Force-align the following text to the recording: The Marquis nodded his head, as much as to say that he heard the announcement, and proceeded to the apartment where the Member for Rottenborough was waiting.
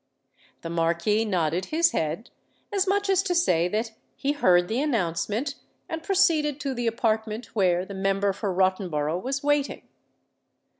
The 0.63 0.71
Marquis 0.71 1.25
nodded 1.25 1.65
his 1.65 1.91
head, 1.91 2.31
as 2.73 2.87
much 2.87 3.07
as 3.07 3.21
to 3.21 3.35
say 3.35 3.67
that 3.67 3.91
he 4.15 4.31
heard 4.31 4.67
the 4.67 4.81
announcement, 4.81 5.53
and 5.87 6.01
proceeded 6.01 6.59
to 6.61 6.73
the 6.73 6.87
apartment 6.87 7.53
where 7.55 7.85
the 7.85 7.93
Member 7.93 8.33
for 8.33 8.51
Rottenborough 8.51 9.21
was 9.21 9.43
waiting. 9.43 9.83